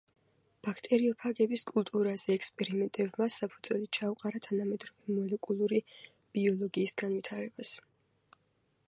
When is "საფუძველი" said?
3.35-3.89